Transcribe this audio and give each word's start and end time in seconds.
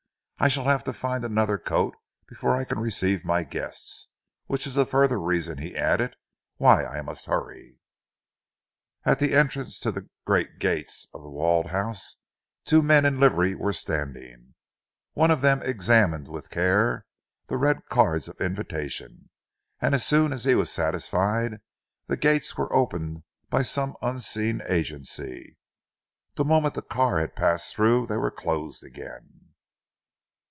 "I 0.43 0.47
shall 0.47 0.63
have 0.63 0.83
to 0.85 0.91
find 0.93 1.23
another 1.23 1.59
coat 1.59 1.95
before 2.27 2.55
I 2.57 2.63
can 2.63 2.79
receive 2.79 3.23
my 3.23 3.43
guests 3.43 4.07
which 4.47 4.65
is 4.65 4.75
a 4.75 4.87
further 4.87 5.19
reason," 5.21 5.59
he 5.59 5.77
added, 5.77 6.15
"why 6.57 6.83
I 6.83 7.03
must 7.03 7.27
hurry." 7.27 7.77
At 9.05 9.19
the 9.19 9.35
entrance 9.35 9.77
to 9.81 9.91
the 9.91 10.09
great 10.25 10.57
gates 10.57 11.07
of 11.13 11.21
The 11.21 11.29
Walled 11.29 11.67
House, 11.67 12.15
two 12.65 12.81
men 12.81 13.05
in 13.05 13.19
livery 13.19 13.53
were 13.53 13.71
standing. 13.71 14.55
One 15.13 15.29
of 15.29 15.41
them 15.41 15.61
examined 15.61 16.27
with 16.27 16.49
care 16.49 17.05
the 17.45 17.57
red 17.57 17.85
cards 17.87 18.27
of 18.27 18.41
invitation, 18.41 19.29
and 19.79 19.93
as 19.93 20.03
soon 20.03 20.33
as 20.33 20.45
he 20.45 20.55
was 20.55 20.71
satisfied 20.71 21.61
the 22.07 22.17
gates 22.17 22.57
were 22.57 22.73
opened 22.73 23.21
by 23.51 23.61
some 23.61 23.95
unseen 24.01 24.63
agency. 24.67 25.57
The 26.33 26.45
moment 26.45 26.73
the 26.73 26.81
car 26.81 27.19
had 27.19 27.35
passed 27.35 27.75
through, 27.75 28.07
they 28.07 28.17
were 28.17 28.31
closed 28.31 28.83
again. 28.83 29.37